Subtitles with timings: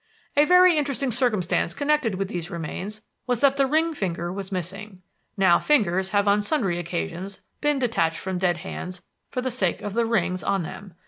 [0.35, 5.03] "A very interesting circumstance connected with these remains was that the ring finger was missing.
[5.37, 9.93] Now, fingers have on sundry occasions been detached from dead hands for the sake of
[9.93, 10.95] the rings on them.